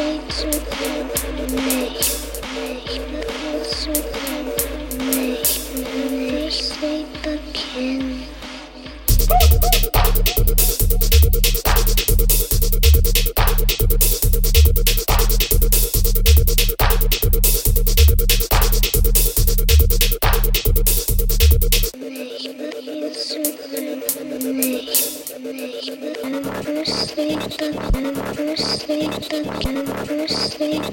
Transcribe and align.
fades 0.00 0.44
with 0.44 1.50
you 1.50 1.56
me. 1.56 1.99